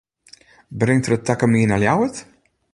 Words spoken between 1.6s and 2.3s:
nei Ljouwert?